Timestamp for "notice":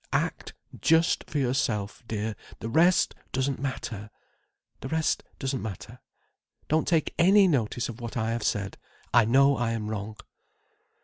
7.47-7.87